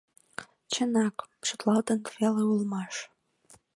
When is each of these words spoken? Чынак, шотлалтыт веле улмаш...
Чынак, 0.71 1.15
шотлалтыт 1.47 2.01
веле 2.17 2.43
улмаш... 2.51 2.95